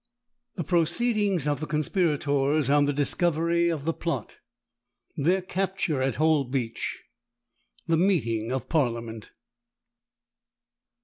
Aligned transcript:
THE 0.55 0.63
PROCEEDINGS 0.63 1.45
OF 1.47 1.59
THE 1.59 1.67
CONSPIRATORS 1.67 2.71
ON 2.71 2.85
THE 2.85 2.93
DISCOVERY 2.93 3.69
OF 3.69 3.85
THE 3.85 3.93
PLOT—THEIR 3.93 5.43
CAPTURE 5.43 6.01
AT 6.01 6.15
HOLBEACH—THE 6.15 7.97
MEETING 7.97 8.51
OF 8.51 8.67
PARLIAMENT. 8.67 9.29